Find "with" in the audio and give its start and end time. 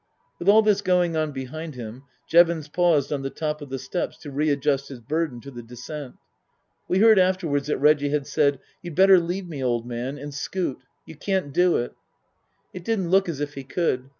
0.39-0.49